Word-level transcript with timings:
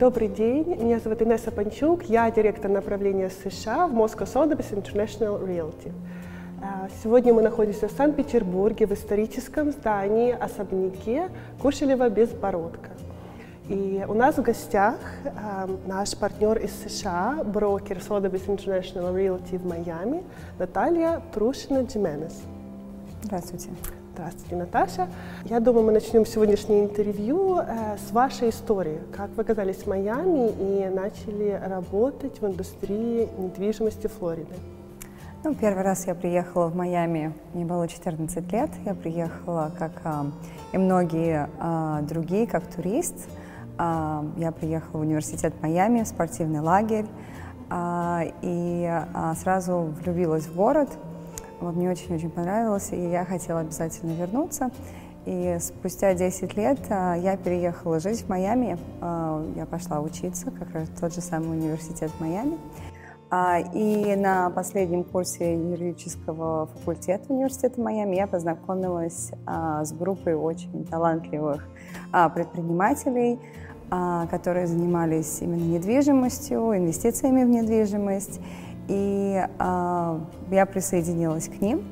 Добрый 0.00 0.28
день, 0.28 0.82
меня 0.82 0.98
зовут 0.98 1.20
Инесса 1.20 1.50
Панчук, 1.50 2.04
я 2.04 2.30
директор 2.30 2.70
направления 2.70 3.28
США 3.28 3.86
в 3.86 3.92
Moscow 3.92 4.24
Sotheby's 4.24 4.72
International 4.72 5.46
Realty. 5.46 5.92
А, 6.62 6.88
сегодня 7.02 7.34
мы 7.34 7.42
находимся 7.42 7.86
в 7.86 7.92
Санкт-Петербурге 7.92 8.86
в 8.86 8.92
историческом 8.92 9.72
здании, 9.72 10.32
особняке 10.32 11.28
Кушелева-Безбородко. 11.62 12.88
И 13.68 14.02
у 14.08 14.14
нас 14.14 14.38
в 14.38 14.42
гостях 14.42 14.96
э, 15.22 15.68
наш 15.86 16.16
партнер 16.16 16.56
из 16.56 16.72
США, 16.82 17.44
брокер 17.44 17.98
Sotheby's 17.98 18.46
International 18.46 19.14
Realty 19.14 19.58
в 19.58 19.66
Майами, 19.66 20.22
Наталья 20.58 21.20
Трушина-Джименес. 21.34 22.32
Здравствуйте. 23.22 23.68
Здравствуйте, 24.20 24.56
Наташа. 24.56 25.08
Я 25.46 25.60
думаю, 25.60 25.86
мы 25.86 25.92
начнем 25.92 26.26
сегодняшнее 26.26 26.84
интервью 26.84 27.56
э, 27.56 27.96
с 27.96 28.12
вашей 28.12 28.50
истории. 28.50 29.00
Как 29.16 29.30
вы 29.30 29.42
оказались 29.42 29.78
в 29.78 29.86
Майами 29.86 30.50
и 30.50 30.94
начали 30.94 31.58
работать 31.66 32.38
в 32.38 32.46
индустрии 32.46 33.30
недвижимости 33.38 34.08
Флориды? 34.08 34.52
Ну, 35.42 35.54
первый 35.54 35.82
раз 35.82 36.06
я 36.06 36.14
приехала 36.14 36.66
в 36.66 36.76
Майами, 36.76 37.32
мне 37.54 37.64
было 37.64 37.88
14 37.88 38.52
лет. 38.52 38.68
Я 38.84 38.94
приехала, 38.94 39.72
как 39.78 39.92
э, 40.04 40.10
и 40.72 40.78
многие 40.78 41.48
э, 41.58 42.02
другие, 42.06 42.46
как 42.46 42.66
турист. 42.66 43.26
Э, 43.78 44.22
я 44.36 44.52
приехала 44.52 44.98
в 44.98 45.00
университет 45.00 45.54
Майами, 45.62 46.02
в 46.02 46.08
спортивный 46.08 46.60
лагерь. 46.60 47.06
И 48.42 48.92
сразу 49.36 49.94
влюбилась 50.02 50.46
в 50.46 50.56
город– 50.56 50.90
вот 51.60 51.76
мне 51.76 51.90
очень-очень 51.90 52.30
понравилось, 52.30 52.88
и 52.92 53.10
я 53.10 53.24
хотела 53.24 53.60
обязательно 53.60 54.12
вернуться. 54.12 54.70
И 55.26 55.58
спустя 55.60 56.14
10 56.14 56.56
лет 56.56 56.78
а, 56.88 57.14
я 57.14 57.36
переехала 57.36 58.00
жить 58.00 58.22
в 58.22 58.28
Майами. 58.28 58.78
А, 59.00 59.44
я 59.54 59.66
пошла 59.66 60.00
учиться, 60.00 60.50
как 60.50 60.72
раз 60.72 60.88
в 60.88 60.98
тот 60.98 61.14
же 61.14 61.20
самый 61.20 61.58
университет 61.58 62.10
в 62.10 62.20
Майами. 62.20 62.56
А, 63.28 63.60
и 63.60 64.16
на 64.16 64.48
последнем 64.50 65.04
курсе 65.04 65.54
юридического 65.54 66.66
факультета 66.66 67.32
университета 67.32 67.80
Майами 67.80 68.16
я 68.16 68.26
познакомилась 68.26 69.30
с 69.46 69.92
группой 69.92 70.34
очень 70.34 70.84
талантливых 70.86 71.68
предпринимателей, 72.34 73.38
которые 74.30 74.66
занимались 74.66 75.42
именно 75.42 75.62
недвижимостью, 75.62 76.76
инвестициями 76.76 77.44
в 77.44 77.48
недвижимость. 77.48 78.40
И 78.90 79.40
э, 79.46 80.18
я 80.50 80.66
присоединилась 80.66 81.48
к 81.48 81.60
ним. 81.60 81.84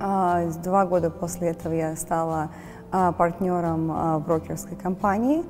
Э, 0.00 0.50
два 0.64 0.84
года 0.84 1.10
после 1.10 1.50
этого 1.50 1.72
я 1.72 1.94
стала 1.94 2.50
э, 2.92 3.12
партнером 3.16 3.92
э, 3.92 4.18
брокерской 4.18 4.76
компании. 4.76 5.44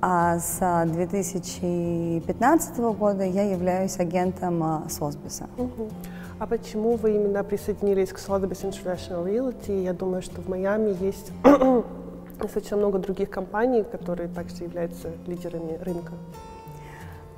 А 0.00 0.40
с 0.40 0.58
2015 0.84 2.78
года 2.78 3.22
я 3.22 3.44
являюсь 3.44 4.00
агентом 4.00 4.88
Сосбиса. 4.90 5.46
Угу. 5.56 5.88
А 6.40 6.46
почему 6.48 6.96
вы 6.96 7.14
именно 7.14 7.44
присоединились 7.44 8.08
к 8.12 8.16
Sotheby's 8.16 8.68
International 8.68 9.24
Realty? 9.24 9.84
Я 9.84 9.92
думаю, 9.92 10.22
что 10.22 10.40
в 10.40 10.48
Майами 10.48 10.96
есть 11.00 11.30
достаточно 12.40 12.76
много 12.76 12.98
других 12.98 13.30
компаний, 13.30 13.84
которые 13.84 14.28
также 14.28 14.64
являются 14.64 15.12
лидерами 15.28 15.78
рынка. 15.80 16.14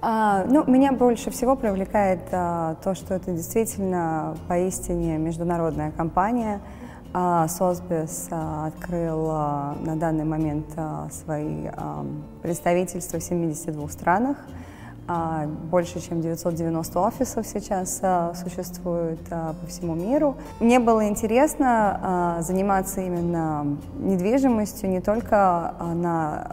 А, 0.07 0.45
ну, 0.47 0.65
меня 0.67 0.93
больше 0.93 1.31
всего 1.31 1.57
привлекает 1.57 2.21
а, 2.31 2.75
то, 2.85 2.95
что 2.95 3.15
это 3.15 3.33
действительно 3.33 4.37
поистине 4.49 5.17
международная 5.17 5.93
компания. 5.93 6.61
А, 7.15 7.49
Сосбис 7.49 8.29
а, 8.31 8.67
открыл 8.67 9.29
на 9.29 9.97
данный 9.97 10.27
момент 10.27 10.67
свои 11.11 11.69
представительства 12.43 13.19
в 13.19 13.23
72 13.23 13.89
странах. 13.89 14.37
Больше 15.71 16.01
чем 16.01 16.21
990 16.21 17.01
офисов 17.01 17.47
сейчас 17.47 18.01
а, 18.03 18.35
существует 18.35 19.21
по 19.31 19.67
всему 19.69 19.95
миру. 19.95 20.37
Мне 20.61 20.81
было 20.81 21.09
интересно 21.09 22.37
заниматься 22.41 23.01
именно 23.01 23.79
недвижимостью 23.97 24.91
не 24.91 25.01
только 25.01 25.73
на 25.95 26.53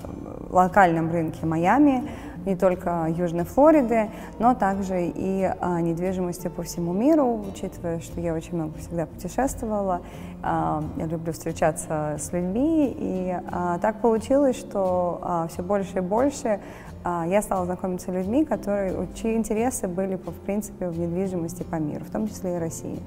локальном 0.50 1.12
рынке 1.12 1.46
Майами, 1.46 2.10
не 2.46 2.56
только 2.56 3.08
Южной 3.10 3.46
Флориды, 3.46 4.10
но 4.40 4.56
также 4.56 5.06
и 5.06 5.52
а, 5.60 5.82
недвижимости 5.82 6.48
по 6.48 6.64
всему 6.64 6.94
миру, 6.94 7.44
учитывая, 7.52 8.00
что 8.00 8.20
я 8.20 8.34
очень 8.34 8.56
много 8.56 8.78
всегда 8.80 9.06
путешествовала, 9.06 10.02
а, 10.42 10.84
я 10.98 11.06
люблю 11.06 11.34
встречаться 11.34 12.18
с 12.20 12.32
людьми, 12.34 12.96
и 12.98 13.38
а, 13.52 13.78
так 13.80 14.02
получилось, 14.02 14.58
что 14.58 15.48
все 15.52 15.62
больше 15.62 15.98
и 15.98 16.02
больше 16.02 16.60
я 17.04 17.42
стала 17.42 17.66
знакомиться 17.66 18.12
с 18.12 18.14
людьми, 18.14 18.46
которые, 18.46 19.08
чьи 19.16 19.36
интересы 19.36 19.88
были, 19.88 20.16
в 20.16 20.46
принципе, 20.46 20.88
в 20.88 21.00
недвижимости 21.00 21.64
по 21.64 21.76
миру, 21.76 22.06
в 22.06 22.12
том 22.12 22.28
числе 22.28 22.58
и 22.58 22.60
России. 22.60 23.00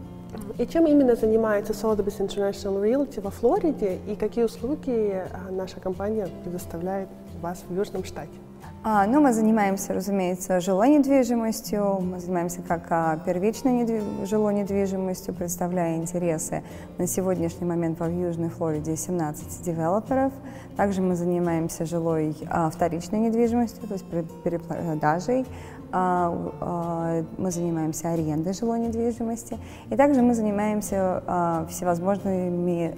И 0.58 0.66
чем 0.66 0.86
именно 0.86 1.14
занимается 1.14 1.72
Sotheby's 1.72 2.18
International 2.18 2.82
Realty 2.82 3.20
во 3.20 3.30
Флориде 3.30 3.98
и 4.08 4.16
какие 4.16 4.44
услуги 4.44 5.22
наша 5.50 5.78
компания 5.78 6.28
предоставляет 6.42 7.08
вас 7.40 7.62
в 7.68 7.74
Южном 7.74 8.02
штате? 8.02 8.43
А, 8.86 9.06
ну, 9.06 9.18
мы 9.22 9.32
занимаемся, 9.32 9.94
разумеется, 9.94 10.60
жилой 10.60 10.90
недвижимостью, 10.90 12.00
мы 12.02 12.20
занимаемся 12.20 12.60
как 12.60 12.86
а, 12.90 13.16
первичной 13.16 13.72
недвиж... 13.72 14.28
жилой 14.28 14.52
недвижимостью, 14.52 15.32
представляя 15.32 15.96
интересы 15.96 16.62
на 16.98 17.06
сегодняшний 17.06 17.66
момент 17.66 17.98
в 17.98 18.06
Южной 18.06 18.50
Флориде 18.50 18.94
17 18.94 19.62
девелоперов. 19.62 20.34
Также 20.76 21.00
мы 21.00 21.16
занимаемся 21.16 21.86
жилой 21.86 22.36
а, 22.50 22.68
вторичной 22.68 23.20
недвижимостью, 23.20 23.88
то 23.88 23.94
есть 23.94 24.04
перепродажей 24.44 25.46
мы 25.94 27.50
занимаемся 27.50 28.10
арендой 28.10 28.52
жилой 28.52 28.80
недвижимости, 28.80 29.58
и 29.90 29.96
также 29.96 30.22
мы 30.22 30.34
занимаемся 30.34 31.22
а, 31.26 31.66
всевозможными, 31.70 32.96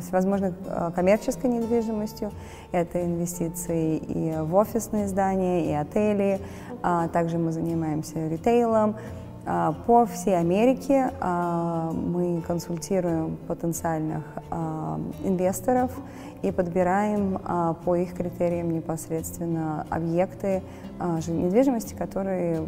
всевозможной 0.00 0.54
коммерческой 0.94 1.50
недвижимостью. 1.50 2.30
Это 2.70 3.04
инвестиции 3.04 3.96
и 3.96 4.36
в 4.40 4.54
офисные 4.54 5.08
здания, 5.08 5.66
и 5.66 5.72
отели. 5.72 6.40
Также 7.12 7.38
мы 7.38 7.50
занимаемся 7.50 8.28
ритейлом. 8.28 8.96
По 9.86 10.06
всей 10.06 10.36
Америке 10.36 11.12
мы 11.20 12.42
консультируем 12.44 13.36
потенциальных 13.46 14.24
инвесторов 15.22 15.92
и 16.42 16.50
подбираем 16.50 17.38
по 17.84 17.94
их 17.94 18.14
критериям 18.14 18.72
непосредственно 18.72 19.86
объекты, 19.88 20.62
а, 20.98 21.18
недвижимости, 21.26 21.94
которые 21.94 22.66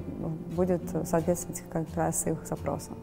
будет 0.55 0.83
соответствовать 1.05 1.63
как 1.71 1.87
раз 1.97 2.27
их 2.27 2.47
запросам. 2.47 2.95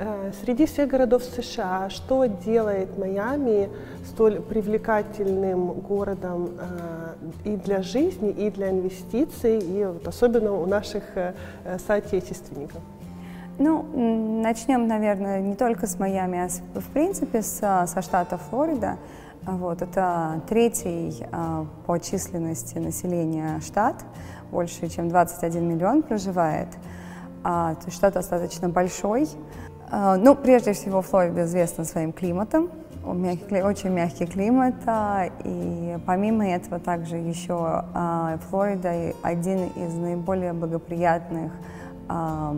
Э, 0.00 0.30
среди 0.40 0.66
всех 0.66 0.88
городов 0.88 1.24
США 1.24 1.90
что 1.90 2.26
делает 2.26 2.96
Майами 2.98 3.68
столь 4.06 4.40
привлекательным 4.40 5.72
городом 5.72 6.50
э, 7.44 7.50
и 7.50 7.56
для 7.56 7.82
жизни, 7.82 8.30
и 8.30 8.50
для 8.50 8.70
инвестиций, 8.70 9.58
и 9.58 9.84
вот 9.84 10.06
особенно 10.06 10.52
у 10.52 10.66
наших 10.66 11.02
э, 11.16 11.34
соотечественников? 11.84 12.80
Ну, 13.58 13.82
начнем, 14.40 14.86
наверное, 14.86 15.40
не 15.40 15.56
только 15.56 15.88
с 15.88 15.98
Майами, 15.98 16.38
а 16.38 16.78
в 16.78 16.92
принципе 16.92 17.42
со, 17.42 17.86
со 17.88 18.02
штата 18.02 18.38
Флорида. 18.38 18.98
Вот, 19.42 19.82
это 19.82 20.42
третий 20.48 21.26
а, 21.32 21.66
по 21.86 21.98
численности 21.98 22.78
населения 22.78 23.60
штат, 23.60 24.04
больше 24.50 24.88
чем 24.88 25.08
21 25.08 25.68
миллион 25.68 26.02
проживает. 26.02 26.68
А, 27.42 27.74
штат 27.88 28.14
достаточно 28.14 28.68
большой. 28.68 29.28
А, 29.90 30.16
ну, 30.16 30.34
прежде 30.34 30.72
всего, 30.72 31.02
Флорида 31.02 31.44
известна 31.44 31.84
своим 31.84 32.12
климатом, 32.12 32.70
мягкий, 33.04 33.62
очень 33.62 33.90
мягкий 33.90 34.26
климат, 34.26 34.74
а, 34.86 35.26
и 35.44 35.96
помимо 36.04 36.46
этого 36.46 36.78
также 36.78 37.16
еще 37.16 37.56
а, 37.94 38.38
Флорида 38.48 39.14
один 39.22 39.68
из 39.68 39.94
наиболее 39.94 40.52
благоприятных 40.52 41.52
а, 42.08 42.54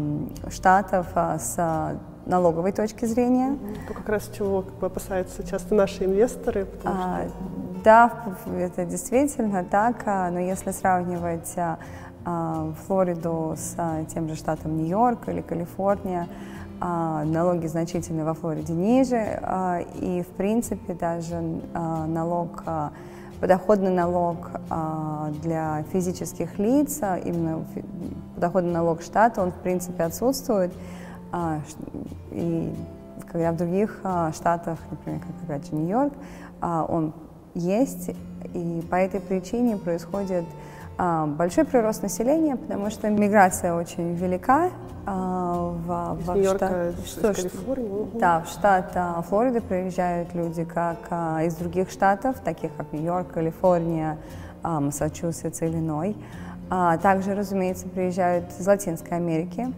штатов 0.48 1.06
а, 1.14 1.38
с 1.38 1.98
налоговой 2.26 2.72
точки 2.72 3.04
зрения. 3.04 3.56
То 3.88 3.94
как 3.94 4.08
раз 4.08 4.30
чего 4.36 4.62
как 4.62 4.74
бы, 4.74 4.86
опасаются 4.86 5.46
часто 5.46 5.74
наши 5.74 6.04
инвесторы. 6.04 6.66
А, 6.84 7.22
что... 7.22 7.60
Да, 7.84 8.12
это 8.58 8.84
действительно 8.84 9.64
так, 9.64 10.02
а, 10.06 10.30
но 10.30 10.40
если 10.40 10.70
сравнивать 10.70 11.52
а, 11.56 11.78
а, 12.24 12.72
Флориду 12.86 13.54
с 13.56 13.76
тем 14.12 14.28
же 14.28 14.34
штатом 14.34 14.76
Нью-Йорк 14.76 15.28
или 15.28 15.40
Калифорния, 15.40 16.28
налоги 16.80 17.66
значительно 17.66 18.24
во 18.24 18.34
Флориде 18.34 18.72
ниже, 18.72 19.40
и 19.96 20.22
в 20.22 20.36
принципе 20.36 20.94
даже 20.94 21.40
налог 21.74 22.64
подоходный 23.40 23.90
налог 23.90 24.50
для 25.42 25.84
физических 25.92 26.58
лиц, 26.58 27.00
именно 27.24 27.64
подоходный 28.34 28.72
налог 28.72 29.02
штата, 29.02 29.42
он 29.42 29.52
в 29.52 29.56
принципе 29.56 30.04
отсутствует. 30.04 30.72
А, 31.32 31.60
и 32.30 32.74
когда 33.30 33.52
в 33.52 33.56
других 33.56 34.00
а, 34.02 34.32
штатах, 34.32 34.78
например, 34.90 35.20
как 35.20 35.30
опять 35.44 35.70
же 35.70 35.76
Нью-Йорк, 35.76 36.12
а, 36.60 36.84
он 36.88 37.12
есть, 37.54 38.10
и 38.54 38.82
по 38.90 38.96
этой 38.96 39.20
причине 39.20 39.76
происходит 39.76 40.44
А, 40.44 40.79
большой 41.26 41.64
прирост 41.64 42.02
населения, 42.02 42.56
потому 42.56 42.90
что 42.90 43.08
миграция 43.08 43.74
очень 43.74 44.14
велика. 44.14 44.70
А, 45.06 45.72
в, 45.86 46.38
из 46.38 46.46
в 46.46 46.56
штат, 46.56 46.72
из 47.32 47.36
Калифорнии. 47.36 48.18
Да, 48.18 48.40
в 48.40 48.48
штат 48.48 48.92
а, 48.94 49.22
Флорида 49.22 49.62
приезжают 49.62 50.34
люди 50.34 50.64
как 50.64 50.98
из 51.42 51.54
других 51.54 51.90
штатов, 51.90 52.36
таких 52.44 52.70
как 52.76 52.92
Нью-Йорк, 52.92 53.32
Калифорния, 53.32 54.18
Массачусетс, 54.62 55.62
Иллиной. 55.62 56.16
Также, 57.02 57.34
разумеется, 57.34 57.88
приезжают 57.88 58.44
из 58.58 58.64
Латинской 58.64 59.16
Америки, 59.16 59.72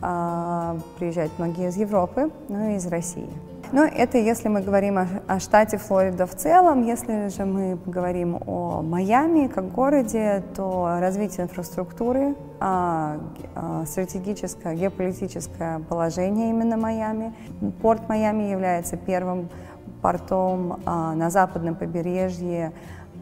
приезжают 0.00 1.32
многие 1.38 1.68
из 1.68 1.76
Европы, 1.76 2.30
ну 2.48 2.70
и 2.70 2.76
из 2.76 2.86
России. 2.86 3.28
Но 3.72 3.84
это 3.84 4.18
если 4.18 4.48
мы 4.48 4.60
говорим 4.60 4.98
о, 4.98 5.06
о 5.26 5.40
штате 5.40 5.78
Флорида 5.78 6.26
в 6.26 6.36
целом. 6.36 6.82
Если 6.82 7.28
же 7.28 7.46
мы 7.46 7.78
говорим 7.86 8.36
о 8.46 8.82
Майами 8.82 9.46
как 9.46 9.72
городе, 9.72 10.44
то 10.54 10.98
развитие 11.00 11.44
инфраструктуры, 11.44 12.36
а, 12.60 13.18
а, 13.54 13.86
стратегическое, 13.86 14.74
геополитическое 14.74 15.78
положение 15.88 16.50
именно 16.50 16.76
Майами. 16.76 17.32
Порт 17.80 18.06
Майами 18.10 18.42
является 18.42 18.98
первым 18.98 19.48
портом 20.02 20.80
а, 20.84 21.14
на 21.14 21.30
западном 21.30 21.74
побережье 21.74 22.72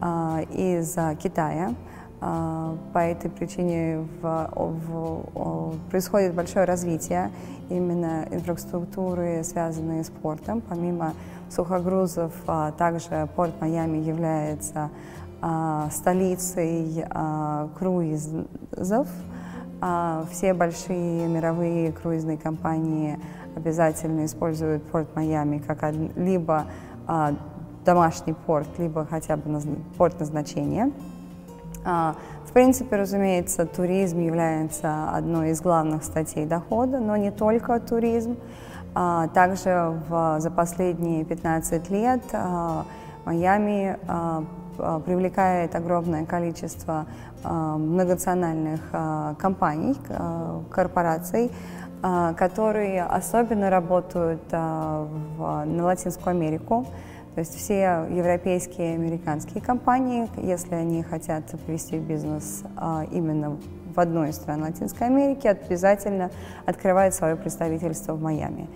а, 0.01 0.41
из 0.51 0.97
Китая. 1.23 1.73
А, 2.23 2.77
по 2.93 2.99
этой 2.99 3.31
причине 3.31 4.05
в, 4.21 4.49
в, 4.53 5.75
происходит 5.89 6.35
большое 6.35 6.65
развитие 6.65 7.31
именно 7.67 8.27
инфраструктуры, 8.29 9.43
связанные 9.43 10.03
с 10.03 10.11
портом. 10.11 10.61
Помимо 10.61 11.13
сухогрузов, 11.49 12.31
а, 12.45 12.73
также 12.73 13.27
порт 13.35 13.59
Майами 13.59 13.97
является 13.97 14.91
а, 15.41 15.89
столицей 15.91 17.03
круизов. 17.79 19.07
Все 20.29 20.53
большие 20.53 21.27
мировые 21.27 21.91
круизные 21.91 22.37
компании 22.37 23.19
обязательно 23.55 24.25
используют 24.25 24.83
порт 24.83 25.15
Майами 25.15 25.57
как 25.57 25.91
либо 26.15 26.67
домашний 27.83 28.33
порт, 28.33 28.67
либо 28.77 29.07
хотя 29.09 29.37
бы 29.37 29.59
порт 29.97 30.19
назначения. 30.19 30.91
А, 31.83 32.15
в 32.45 32.51
принципе, 32.51 32.95
разумеется, 32.95 33.65
туризм 33.65 34.19
является 34.19 35.09
одной 35.11 35.51
из 35.51 35.61
главных 35.61 36.03
статей 36.03 36.45
дохода, 36.45 36.99
но 36.99 37.15
не 37.17 37.31
только 37.31 37.79
туризм. 37.79 38.37
А, 38.93 39.27
также 39.29 40.01
в, 40.09 40.39
за 40.39 40.51
последние 40.51 41.23
15 41.23 41.89
лет 41.89 42.21
а, 42.33 42.85
Майами 43.25 43.97
привлекает 45.05 45.75
огромное 45.75 46.25
количество 46.25 47.05
многонациональных 47.43 48.79
компаний, 49.37 49.95
корпораций, 50.71 51.51
которые 52.35 53.03
особенно 53.03 53.69
работают 53.69 54.41
на 54.51 55.05
Латинскую 55.83 56.31
Америку. 56.31 56.87
То 57.35 57.39
есть 57.39 57.55
все 57.55 58.07
европейские 58.09 58.91
и 58.91 58.95
американские 58.95 59.61
компании, 59.61 60.27
если 60.37 60.75
они 60.75 61.01
хотят 61.01 61.43
ввести 61.65 61.97
бизнес 61.97 62.63
а, 62.75 63.05
именно 63.09 63.57
в 63.95 63.99
одной 63.99 64.29
из 64.29 64.35
стран 64.35 64.63
Латинской 64.63 65.07
Америки, 65.07 65.47
обязательно 65.47 66.29
открывают 66.65 67.15
свое 67.15 67.37
представительство 67.37 68.13
в 68.13 68.21
Майами. 68.21 68.67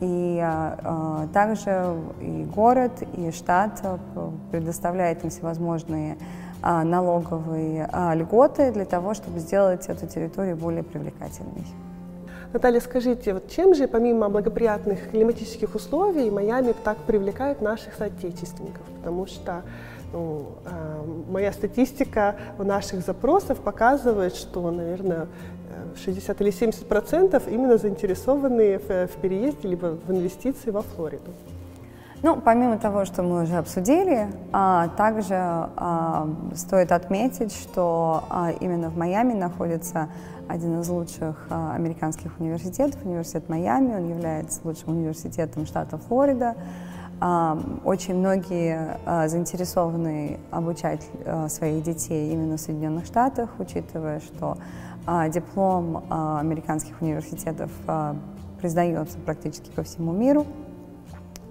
И 0.00 0.38
а, 0.42 0.78
а 0.82 1.26
также 1.32 1.96
и 2.20 2.44
город, 2.44 3.02
и 3.16 3.30
штат 3.30 3.82
предоставляет 4.50 5.24
им 5.24 5.30
всевозможные 5.30 6.16
налоговые 6.62 7.88
льготы 8.14 8.70
для 8.70 8.84
того, 8.84 9.14
чтобы 9.14 9.40
сделать 9.40 9.88
эту 9.88 10.06
территорию 10.06 10.56
более 10.56 10.84
привлекательной. 10.84 11.66
Наталья, 12.52 12.80
скажите, 12.80 13.34
вот 13.34 13.48
чем 13.48 13.74
же 13.74 13.88
помимо 13.88 14.28
благоприятных 14.28 15.10
климатических 15.10 15.74
условий 15.74 16.30
Майами 16.30 16.74
так 16.84 16.98
привлекает 16.98 17.62
наших 17.62 17.94
соотечественников? 17.94 18.82
Потому 18.98 19.26
что 19.26 19.62
ну, 20.12 20.46
э, 20.66 21.02
моя 21.30 21.52
статистика 21.52 22.36
наших 22.58 23.00
запросах 23.00 23.58
показывает, 23.58 24.34
что, 24.34 24.70
наверное, 24.70 25.28
60 25.96 26.40
или 26.40 26.50
70 26.50 26.86
процентов 26.86 27.48
именно 27.48 27.78
заинтересованы 27.78 28.78
в, 28.78 29.06
в 29.06 29.16
переезде 29.20 29.68
либо 29.68 29.98
в 30.06 30.10
инвестиции 30.10 30.70
во 30.70 30.82
Флориду. 30.82 31.30
Ну, 32.22 32.40
помимо 32.40 32.78
того, 32.78 33.04
что 33.04 33.24
мы 33.24 33.42
уже 33.42 33.56
обсудили, 33.56 34.28
а, 34.52 34.88
также 34.96 35.34
а, 35.34 36.28
стоит 36.54 36.92
отметить, 36.92 37.52
что 37.52 38.22
а, 38.30 38.52
именно 38.60 38.90
в 38.90 38.96
Майами 38.96 39.32
находится 39.32 40.08
один 40.48 40.80
из 40.80 40.88
лучших 40.88 41.48
американских 41.50 42.38
университетов, 42.38 43.00
университет 43.04 43.48
Майами. 43.48 43.94
Он 43.94 44.08
является 44.08 44.60
лучшим 44.62 44.90
университетом 44.90 45.66
штата 45.66 45.96
Флорида. 45.96 46.56
Очень 47.84 48.16
многие 48.16 48.98
заинтересованы 49.28 50.40
обучать 50.50 51.08
своих 51.48 51.84
детей 51.84 52.32
именно 52.32 52.56
в 52.56 52.60
Соединенных 52.60 53.06
Штатах, 53.06 53.50
учитывая, 53.60 54.20
что 54.20 54.58
диплом 55.28 56.04
американских 56.10 57.00
университетов 57.00 57.70
признается 58.60 59.16
практически 59.24 59.70
по 59.70 59.84
всему 59.84 60.12
миру. 60.12 60.44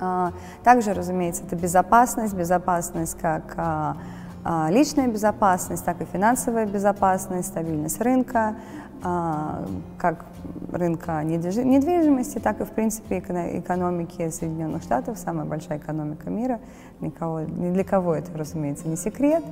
А, 0.01 0.33
также, 0.63 0.93
разумеется, 0.93 1.43
это 1.45 1.55
безопасность, 1.55 2.33
безопасность 2.33 3.17
как 3.21 3.53
а, 3.55 3.97
а, 4.43 4.67
личная 4.71 5.07
безопасность, 5.07 5.85
так 5.85 6.01
и 6.01 6.05
финансовая 6.05 6.65
безопасность, 6.65 7.49
стабильность 7.49 8.01
рынка, 8.01 8.55
как 9.01 10.25
рынка 10.71 11.23
недвижимости, 11.23 12.39
так 12.39 12.61
и, 12.61 12.65
в 12.65 12.69
принципе, 12.69 13.19
экономики 13.19 14.29
Соединенных 14.29 14.83
Штатов, 14.83 15.17
самая 15.17 15.45
большая 15.45 15.79
экономика 15.79 16.29
мира. 16.29 16.59
Никого, 16.99 17.41
ни 17.41 17.73
для 17.73 17.83
кого 17.83 18.15
это, 18.15 18.37
разумеется, 18.37 18.87
не 18.87 18.95
секрет. 18.95 19.43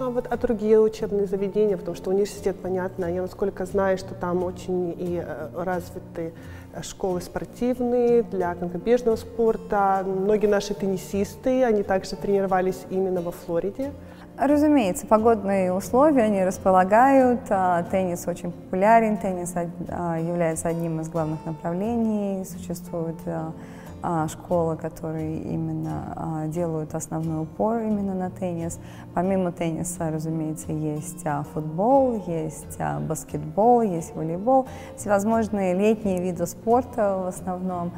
Ну, 0.00 0.06
а 0.06 0.10
вот 0.10 0.26
а 0.30 0.36
другие 0.38 0.80
учебные 0.80 1.26
заведения, 1.26 1.76
потому 1.76 1.94
что 1.94 2.10
университет, 2.10 2.56
понятно, 2.62 3.04
я 3.04 3.20
насколько 3.20 3.66
знаю, 3.66 3.98
что 3.98 4.14
там 4.14 4.42
очень 4.42 4.94
и 4.98 5.22
э, 5.22 5.48
развиты 5.54 6.32
школы 6.82 7.20
спортивные 7.20 8.22
для 8.22 8.54
конькобежного 8.54 9.16
спорта. 9.16 10.02
Многие 10.06 10.46
наши 10.46 10.72
теннисисты, 10.72 11.64
они 11.64 11.82
также 11.82 12.16
тренировались 12.16 12.86
именно 12.88 13.20
во 13.20 13.30
Флориде. 13.30 13.92
Разумеется, 14.40 15.06
погодные 15.06 15.70
условия 15.70 16.22
они 16.22 16.42
располагают. 16.42 17.40
А, 17.50 17.82
теннис 17.82 18.26
очень 18.26 18.50
популярен, 18.50 19.18
теннис 19.18 19.52
а, 19.54 20.16
является 20.16 20.68
одним 20.68 20.98
из 21.00 21.10
главных 21.10 21.44
направлений. 21.44 22.42
Существует 22.46 23.18
а, 24.02 24.28
школы, 24.28 24.78
которые 24.78 25.40
именно 25.40 26.46
делают 26.46 26.94
основной 26.94 27.42
упор 27.42 27.80
именно 27.82 28.14
на 28.14 28.30
теннис. 28.30 28.80
Помимо 29.12 29.52
тенниса, 29.52 30.10
разумеется, 30.10 30.72
есть 30.72 31.22
футбол, 31.52 32.22
есть 32.26 32.78
баскетбол, 33.06 33.82
есть 33.82 34.16
волейбол, 34.16 34.66
всевозможные 34.96 35.74
летние 35.74 36.22
виды 36.22 36.46
спорта 36.46 37.18
в 37.22 37.26
основном. 37.26 37.92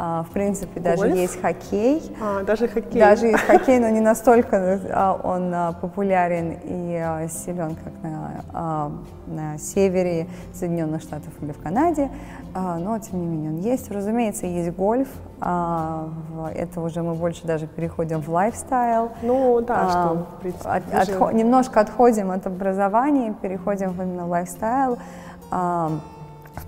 А, 0.00 0.22
в 0.22 0.30
принципе, 0.30 0.78
даже 0.78 1.02
Гольф? 1.02 1.16
есть 1.16 1.40
хоккей. 1.40 2.00
А, 2.20 2.44
даже 2.44 2.68
хоккей. 2.68 3.00
Даже 3.00 3.26
есть 3.26 3.42
хоккей, 3.42 3.80
но 3.80 3.88
не 3.88 3.98
настолько 3.98 4.80
а, 4.92 5.20
он 5.24 5.52
а, 5.52 5.72
популярен 5.72 6.56
и 6.62 7.26
силен, 7.28 7.74
как 7.74 7.92
на, 8.04 8.92
на 9.26 9.58
севере 9.58 10.28
Соединенных 10.54 11.02
Штатов 11.02 11.32
или 11.40 11.50
в 11.50 11.58
Канаде. 11.58 12.10
Но, 12.54 12.98
тем 12.98 13.20
не 13.20 13.26
менее, 13.26 13.50
он 13.50 13.58
есть. 13.58 13.90
Разумеется, 13.90 14.46
есть 14.46 14.70
гольф. 14.74 15.08
Это 15.38 16.80
уже 16.80 17.02
мы 17.02 17.14
больше 17.14 17.46
даже 17.46 17.66
переходим 17.66 18.20
в 18.20 18.28
lifestyle. 18.30 19.10
Ну, 19.22 19.60
да, 19.60 19.88
что, 19.90 20.26
в 20.36 20.40
принципе, 20.40 20.68
от, 20.68 20.94
отход, 20.94 21.34
Немножко 21.34 21.80
отходим 21.80 22.30
от 22.30 22.46
образования, 22.46 23.34
переходим 23.40 23.90
именно 24.00 24.26
в 24.26 24.30
lifestyle. 24.30 24.98
В 25.50 26.00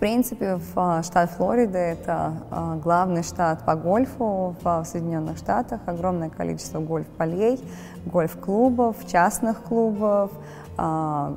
принципе, 0.00 0.56
в 0.56 0.72
а, 0.76 1.02
штат 1.02 1.30
Флорида 1.32 1.78
это 1.78 2.32
а, 2.50 2.76
главный 2.76 3.22
штат 3.22 3.66
по 3.66 3.76
гольфу 3.76 4.56
в 4.62 4.84
Соединенных 4.84 5.36
Штатах. 5.36 5.80
Огромное 5.84 6.30
количество 6.30 6.80
гольф-полей, 6.80 7.60
гольф-клубов, 8.06 8.96
частных 9.06 9.62
клубов, 9.62 10.32
а, 10.78 11.36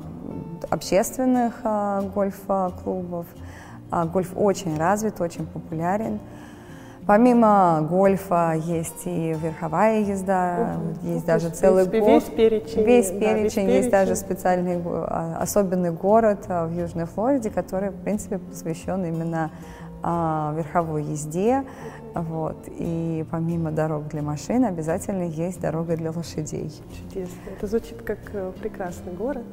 общественных 0.70 1.62
гольф-клубов. 2.14 3.26
Гольф 3.90 4.32
очень 4.34 4.76
развит, 4.78 5.20
очень 5.20 5.46
популярен. 5.46 6.18
Помимо 7.06 7.86
гольфа 7.88 8.54
есть 8.54 9.02
и 9.04 9.34
верховая 9.34 10.00
езда, 10.00 10.78
угу. 10.78 11.12
есть 11.12 11.26
даже 11.26 11.50
целый 11.50 11.84
год. 11.84 11.92
Весь 11.92 12.24
перечень. 12.24 12.82
Весь 12.82 13.10
перечень, 13.10 13.20
да, 13.20 13.34
весь 13.34 13.54
перечень. 13.54 13.70
есть 13.70 13.90
даже 13.90 14.16
специальный 14.16 14.80
а, 14.84 15.36
особенный 15.40 15.90
город 15.90 16.46
а, 16.48 16.66
в 16.66 16.72
Южной 16.72 17.04
Флориде, 17.04 17.50
который, 17.50 17.90
в 17.90 18.02
принципе, 18.02 18.38
посвящен 18.38 19.04
именно 19.04 19.50
а, 20.02 20.54
верховой 20.56 21.02
езде, 21.02 21.64
вот, 22.14 22.56
и 22.68 23.26
помимо 23.30 23.70
дорог 23.70 24.08
для 24.08 24.22
машин 24.22 24.64
обязательно 24.64 25.24
есть 25.24 25.60
дорога 25.60 25.96
для 25.96 26.10
лошадей. 26.10 26.72
Чудесно. 27.10 27.34
Это 27.56 27.66
звучит 27.66 28.02
как 28.02 28.18
э, 28.32 28.52
прекрасный 28.60 29.12
город. 29.12 29.44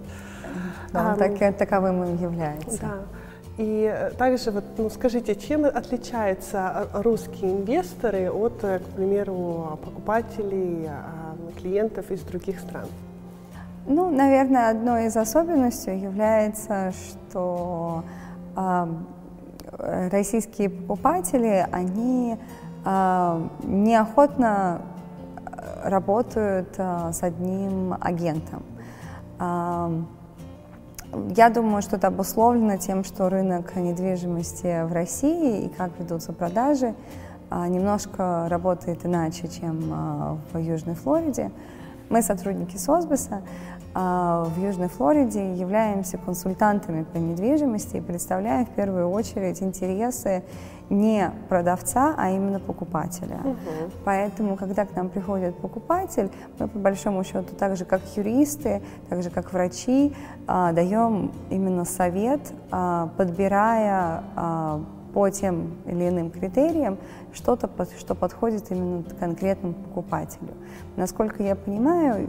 Да, 0.93 1.12
он 1.12 1.17
так, 1.17 1.58
таковым 1.58 2.03
и 2.03 2.22
является. 2.22 2.81
Да. 2.81 2.93
И 3.62 3.84
э, 3.84 4.10
также 4.18 4.50
вот, 4.50 4.63
ну, 4.80 4.89
скажите, 4.89 5.36
чем 5.36 5.65
отличаются 5.65 6.88
русские 6.94 7.51
инвесторы 7.51 8.32
от, 8.32 8.53
к 8.60 8.96
примеру, 8.96 9.80
покупателей, 9.86 10.88
а, 10.88 11.36
клиентов 11.60 12.10
из 12.10 12.22
других 12.22 12.60
стран? 12.60 12.88
Ну, 13.86 14.10
наверное, 14.10 14.72
одной 14.72 15.06
из 15.06 15.15
особенностей 15.15 15.96
является, 15.96 16.91
что 16.91 18.03
э, 18.56 18.88
российские 20.12 20.72
покупатели, 20.72 21.68
они 21.72 22.38
э, 22.84 23.48
неохотно 23.63 24.82
работают 25.84 26.74
э, 26.77 27.12
с 27.13 27.22
одним 27.22 27.96
агентом. 28.01 28.63
Э, 29.39 30.01
я 31.36 31.50
думаю, 31.50 31.82
что 31.82 31.98
это 31.98 32.08
обусловлено 32.08 32.77
тем, 32.77 33.03
что 33.03 33.30
рынок 33.30 33.75
недвижимости 33.75 34.84
в 34.86 34.94
России 34.94 35.65
и 35.65 35.70
как 35.70 35.91
ведутся 36.00 36.34
продажи 36.34 36.96
немножко 37.50 38.48
работает 38.50 39.06
иначе, 39.06 39.50
чем 39.50 40.39
в 40.53 40.58
Южной 40.58 40.96
Флориде. 40.96 41.51
Мы 42.10 42.22
сотрудники 42.22 42.77
СОСБИСа, 42.77 43.41
а, 43.41 43.41
в 43.94 44.54
Южной 44.58 44.88
Флориде 44.88 45.54
являемся 45.56 46.18
консультантами 46.18 47.04
по 47.04 47.18
недвижимости 47.18 47.98
и 47.98 48.02
представляем 48.02 48.66
в 48.66 48.70
первую 48.70 49.10
очередь 49.10 49.62
интересы 49.62 50.44
не 50.92 51.32
продавца, 51.48 52.14
а 52.18 52.30
именно 52.32 52.60
покупателя. 52.60 53.38
Угу. 53.44 53.92
Поэтому, 54.04 54.58
когда 54.58 54.86
к 54.86 54.94
нам 54.96 55.10
приходит 55.10 55.56
покупатель, 55.56 56.30
мы 56.60 56.68
по 56.68 56.78
большому 56.78 57.24
счету, 57.24 57.56
так 57.58 57.78
же 57.78 57.86
как 57.86 58.02
юристы, 58.18 58.82
так 59.10 59.24
же 59.24 59.30
как 59.30 59.54
врачи, 59.54 60.14
а, 60.48 60.74
даем 60.74 61.32
именно 61.50 61.86
совет, 61.86 62.42
а, 62.72 63.10
подбирая 63.18 64.24
по 65.13 65.30
тем 65.30 65.75
или 65.86 66.10
иным 66.10 66.32
критериям 66.32 66.98
что-то, 67.34 67.70
что 67.98 68.15
подходит 68.15 68.72
именно 68.72 69.03
конкретному 69.20 69.74
покупателю. 69.74 70.53
Насколько 70.96 71.44
я 71.44 71.56
понимаю, 71.56 72.27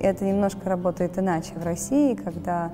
это 0.00 0.24
немножко 0.24 0.68
работает 0.68 1.18
иначе 1.18 1.54
в 1.54 1.64
России, 1.64 2.14
когда 2.14 2.72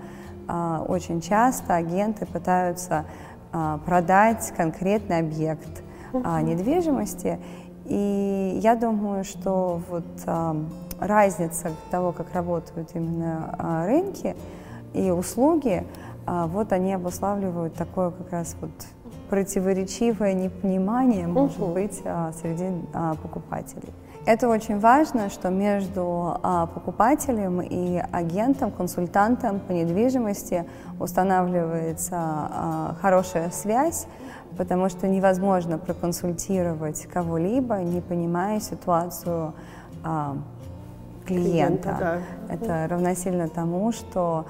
а, 0.49 0.85
очень 0.87 1.21
часто 1.21 1.75
агенты 1.75 2.27
пытаются 2.27 3.05
а, 3.53 3.79
продать 3.79 4.53
конкретный 4.57 5.19
объект 5.19 5.83
а, 6.13 6.43
недвижимости. 6.43 7.39
И 7.87 8.59
я 8.63 8.75
думаю, 8.77 9.25
что 9.25 9.81
вот 9.89 10.07
а, 10.27 10.57
разница 10.99 11.71
того, 11.91 12.13
как 12.13 12.33
работают 12.35 12.91
именно 12.95 13.55
а, 13.59 13.87
рынки 13.87 14.37
и 14.93 15.11
услуги, 15.11 15.87
а, 16.27 16.47
вот 16.47 16.73
они 16.73 16.93
обуславливают 16.93 17.75
такое 17.75 18.11
как 18.11 18.31
раз 18.31 18.57
вот 18.61 18.71
противоречивое 19.31 20.35
непонимание, 20.35 21.29
может 21.29 21.61
быть, 21.61 22.03
а, 22.05 22.33
среди 22.33 22.67
а, 22.93 23.15
покупателей. 23.15 23.93
Это 24.27 24.49
очень 24.49 24.79
важно, 24.81 25.31
что 25.31 25.49
между 25.49 26.37
а, 26.43 26.67
покупателем 26.67 27.63
и 27.63 28.03
агентом, 28.13 28.73
консультантом 28.73 29.61
по 29.61 29.73
недвижимости 29.73 30.67
устанавливается 30.99 32.97
хорошая 33.01 33.51
связь, 33.51 34.07
потому 34.59 34.91
что 34.91 35.09
невозможно 35.09 35.79
проконсультировать 35.79 37.07
кого-либо, 37.07 37.77
не 37.77 38.01
понимая 38.03 38.61
ситуацию 38.61 39.55
клиента. 41.25 41.25
клиента 41.27 41.97
да. 41.99 42.19
Это 42.55 42.87
равносильно 42.89 43.49
тому, 43.49 43.93
что 43.93 44.45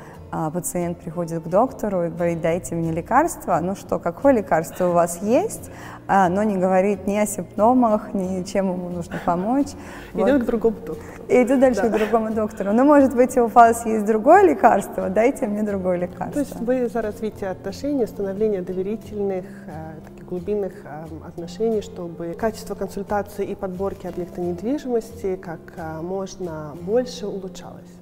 пациент 0.52 0.98
приходит 0.98 1.42
к 1.42 1.48
доктору 1.48 2.04
и 2.04 2.08
говорит, 2.08 2.40
дайте 2.40 2.74
мне 2.74 2.92
лекарство. 2.92 3.58
Ну 3.60 3.74
что, 3.74 3.98
какое 3.98 4.32
лекарство 4.32 4.88
у 4.88 4.92
вас 4.92 5.22
есть? 5.22 5.70
А, 6.12 6.28
но 6.28 6.42
не 6.42 6.56
говорит 6.56 7.06
ни 7.06 7.16
о 7.16 7.24
симптомах, 7.24 8.14
ни 8.14 8.42
чем 8.42 8.72
ему 8.72 8.88
нужно 8.88 9.20
помочь. 9.24 9.68
Идет 10.14 10.32
вот. 10.32 10.42
к 10.42 10.46
другому 10.46 10.76
доктору. 10.84 11.08
И 11.28 11.42
идет 11.42 11.60
дальше 11.60 11.82
да. 11.82 11.88
к 11.88 11.92
другому 11.92 12.32
доктору. 12.32 12.72
Ну, 12.72 12.84
может 12.84 13.14
быть, 13.14 13.36
у 13.38 13.46
вас 13.46 13.86
есть 13.86 14.04
другое 14.06 14.42
лекарство, 14.42 15.08
дайте 15.08 15.46
мне 15.46 15.62
другое 15.62 15.98
лекарство. 15.98 16.32
То 16.32 16.40
есть 16.40 16.60
вы 16.60 16.88
за 16.88 17.00
развитие 17.02 17.50
отношений, 17.50 18.06
становление 18.06 18.62
доверительных, 18.62 19.44
э, 19.68 20.00
таких 20.08 20.26
глубинных 20.26 20.72
э, 20.84 21.04
отношений, 21.28 21.80
чтобы 21.80 22.34
качество 22.38 22.74
консультации 22.74 23.46
и 23.46 23.54
подборки 23.54 24.08
объекта 24.08 24.40
недвижимости 24.40 25.36
как 25.36 25.60
э, 25.76 26.00
можно 26.00 26.76
больше 26.82 27.28
улучшалось. 27.28 27.99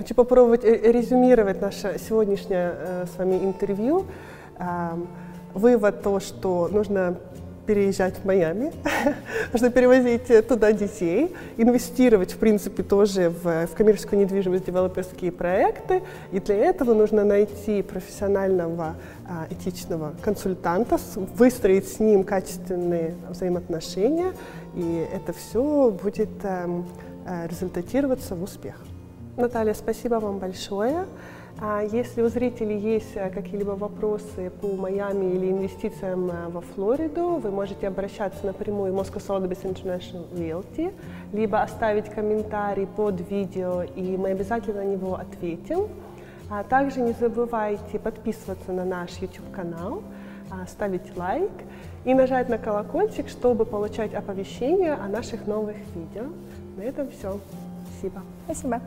Хочу 0.00 0.14
попробовать 0.14 0.64
э, 0.64 0.92
резюмировать 0.92 1.60
наше 1.60 1.98
сегодняшнее 1.98 2.72
э, 2.74 3.04
с 3.04 3.18
вами 3.18 3.34
интервью. 3.34 4.06
Вывод 5.52 6.02
то, 6.02 6.20
что 6.20 6.68
нужно 6.72 7.18
переезжать 7.66 8.14
в 8.16 8.24
Майами, 8.24 8.72
нужно 9.52 9.68
перевозить 9.68 10.48
туда 10.48 10.72
детей, 10.72 11.36
инвестировать, 11.58 12.32
в 12.32 12.38
принципе, 12.38 12.82
тоже 12.82 13.28
в, 13.28 13.66
в 13.66 13.74
коммерческую 13.74 14.20
недвижимость, 14.20 14.64
девелоперские 14.64 15.32
проекты. 15.32 16.02
И 16.32 16.40
для 16.40 16.56
этого 16.56 16.94
нужно 16.94 17.22
найти 17.22 17.82
профессионального, 17.82 18.94
а, 19.28 19.46
этичного 19.50 20.14
консультанта, 20.22 20.98
выстроить 21.36 21.88
с 21.88 22.00
ним 22.00 22.24
качественные 22.24 23.16
взаимоотношения, 23.28 24.32
и 24.74 25.06
это 25.12 25.34
все 25.34 25.90
будет 25.90 26.30
э, 26.42 26.82
результатироваться 27.50 28.34
в 28.34 28.42
успех. 28.42 28.76
Наталья, 29.36 29.74
спасибо 29.74 30.16
вам 30.16 30.38
большое. 30.38 31.06
А 31.60 31.82
если 31.82 32.22
у 32.22 32.28
зрителей 32.28 32.78
есть 32.78 33.12
э, 33.14 33.28
какие-либо 33.30 33.72
вопросы 33.72 34.50
по 34.60 34.68
Майами 34.68 35.34
или 35.34 35.50
инвестициям 35.50 36.30
э, 36.30 36.48
во 36.48 36.62
Флориду, 36.62 37.36
вы 37.36 37.50
можете 37.50 37.86
обращаться 37.88 38.46
напрямую 38.46 38.92
в 38.92 38.96
Moscow 38.96 39.18
Sotheby's 39.18 39.62
International 39.62 40.26
Realty, 40.32 40.92
либо 41.32 41.62
оставить 41.62 42.08
комментарий 42.08 42.86
под 42.86 43.20
видео, 43.30 43.82
и 43.82 44.16
мы 44.16 44.30
обязательно 44.30 44.82
на 44.82 44.86
него 44.86 45.14
ответим. 45.14 45.88
А 46.48 46.64
также 46.64 47.00
не 47.00 47.12
забывайте 47.12 47.98
подписываться 47.98 48.72
на 48.72 48.84
наш 48.84 49.10
YouTube-канал, 49.18 50.02
а, 50.50 50.66
ставить 50.66 51.16
лайк 51.16 51.52
и 52.04 52.14
нажать 52.14 52.48
на 52.48 52.58
колокольчик, 52.58 53.28
чтобы 53.28 53.64
получать 53.64 54.14
оповещения 54.14 54.94
о 54.94 55.06
наших 55.08 55.46
новых 55.46 55.76
видео. 55.94 56.24
На 56.76 56.82
этом 56.82 57.10
все. 57.10 57.38
Спасибо. 58.00 58.22
Спасибо. 58.46 58.80